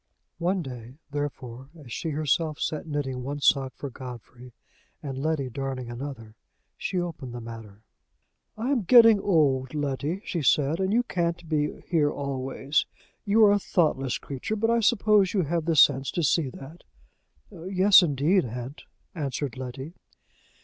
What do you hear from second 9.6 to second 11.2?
Letty," she said, "and you